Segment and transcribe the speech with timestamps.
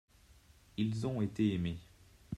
[0.77, 1.77] Ils ont été aimés.